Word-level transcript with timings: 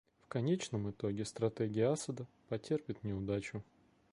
В 0.23 0.27
конечном 0.29 0.89
итоге 0.89 1.25
стратегия 1.25 1.85
Асада 1.91 2.25
потерпит 2.49 3.03
неудачу. 3.03 3.61